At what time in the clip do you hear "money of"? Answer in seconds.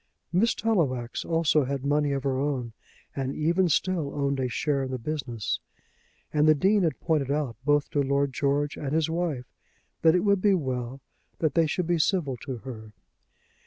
1.85-2.23